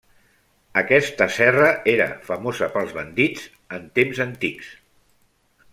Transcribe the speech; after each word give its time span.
Aquesta 0.81 1.27
serra 1.35 1.67
era 1.93 2.07
famosa 2.31 2.69
pels 2.77 2.97
bandits 2.97 3.45
en 3.79 3.87
temps 4.01 4.23
antics. 4.27 4.73